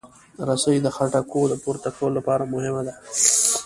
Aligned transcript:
رسۍ 0.47 0.77
د 0.81 0.87
خټکو 0.95 1.41
د 1.49 1.53
پورته 1.63 1.89
کولو 1.97 2.15
لپاره 2.17 2.43
مهمه 2.53 2.81
ده. 2.87 2.93